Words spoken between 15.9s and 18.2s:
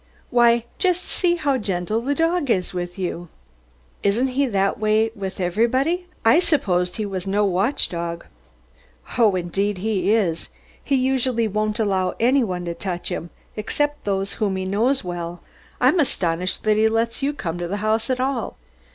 astonished that he lets you come to the house at